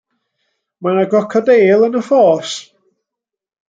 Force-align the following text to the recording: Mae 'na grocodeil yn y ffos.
Mae 0.87 0.95
'na 0.95 1.03
grocodeil 1.11 1.85
yn 1.91 1.99
y 2.01 2.03
ffos. 2.09 2.55